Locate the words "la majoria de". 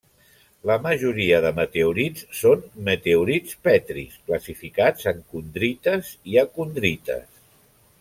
0.69-1.51